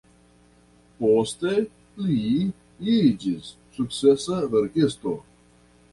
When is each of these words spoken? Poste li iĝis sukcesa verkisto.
Poste 1.01 1.51
li 2.05 2.17
iĝis 2.95 3.53
sukcesa 3.77 4.43
verkisto. 4.55 5.15